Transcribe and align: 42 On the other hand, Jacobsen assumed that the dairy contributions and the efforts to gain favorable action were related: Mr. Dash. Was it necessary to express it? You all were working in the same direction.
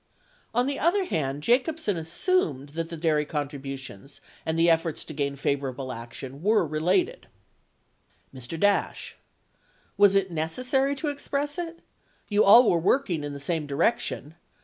42 0.53 0.57
On 0.59 0.65
the 0.65 0.79
other 0.79 1.03
hand, 1.03 1.43
Jacobsen 1.43 1.95
assumed 1.95 2.69
that 2.69 2.89
the 2.89 2.97
dairy 2.97 3.23
contributions 3.23 4.19
and 4.47 4.57
the 4.57 4.67
efforts 4.67 5.03
to 5.05 5.13
gain 5.13 5.35
favorable 5.35 5.91
action 5.91 6.41
were 6.41 6.65
related: 6.65 7.27
Mr. 8.33 8.59
Dash. 8.59 9.15
Was 9.97 10.15
it 10.15 10.31
necessary 10.31 10.95
to 10.95 11.09
express 11.09 11.59
it? 11.59 11.83
You 12.29 12.43
all 12.43 12.67
were 12.67 12.79
working 12.79 13.23
in 13.23 13.33
the 13.33 13.39
same 13.39 13.67
direction. 13.67 14.33